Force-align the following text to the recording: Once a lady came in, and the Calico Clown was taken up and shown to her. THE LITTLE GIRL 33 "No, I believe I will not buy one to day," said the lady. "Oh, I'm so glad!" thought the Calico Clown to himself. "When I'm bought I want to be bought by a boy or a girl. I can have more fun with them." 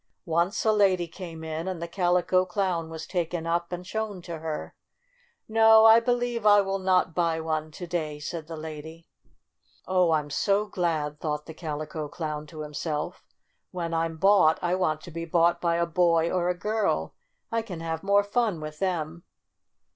Once 0.25 0.65
a 0.65 0.71
lady 0.71 1.07
came 1.07 1.43
in, 1.43 1.67
and 1.67 1.79
the 1.79 1.87
Calico 1.87 2.43
Clown 2.43 2.89
was 2.89 3.05
taken 3.05 3.45
up 3.45 3.71
and 3.71 3.85
shown 3.85 4.19
to 4.19 4.39
her. 4.39 4.73
THE 5.47 5.53
LITTLE 5.53 5.65
GIRL 5.67 5.83
33 5.83 5.83
"No, 5.83 5.85
I 5.85 5.99
believe 5.99 6.43
I 6.47 6.61
will 6.61 6.79
not 6.79 7.13
buy 7.13 7.39
one 7.39 7.69
to 7.69 7.85
day," 7.85 8.19
said 8.19 8.47
the 8.47 8.57
lady. 8.57 9.05
"Oh, 9.87 10.09
I'm 10.13 10.31
so 10.31 10.65
glad!" 10.65 11.19
thought 11.19 11.45
the 11.45 11.53
Calico 11.53 12.07
Clown 12.07 12.47
to 12.47 12.61
himself. 12.61 13.23
"When 13.69 13.93
I'm 13.93 14.17
bought 14.17 14.57
I 14.63 14.73
want 14.73 15.01
to 15.01 15.11
be 15.11 15.25
bought 15.25 15.61
by 15.61 15.75
a 15.75 15.85
boy 15.85 16.31
or 16.31 16.49
a 16.49 16.57
girl. 16.57 17.13
I 17.51 17.61
can 17.61 17.81
have 17.81 18.01
more 18.01 18.23
fun 18.23 18.59
with 18.59 18.79
them." 18.79 19.21